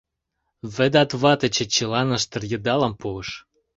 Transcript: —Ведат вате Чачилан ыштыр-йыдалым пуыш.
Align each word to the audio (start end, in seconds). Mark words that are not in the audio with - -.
—Ведат 0.75 1.11
вате 1.21 1.47
Чачилан 1.55 2.09
ыштыр-йыдалым 2.17 2.93
пуыш. 3.01 3.29